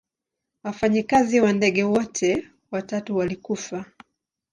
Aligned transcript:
Wafanyikazi 0.63 1.39
wa 1.41 1.53
ndege 1.53 1.83
wote 1.83 2.47
watatu 2.71 3.17
walikufa. 3.17 3.85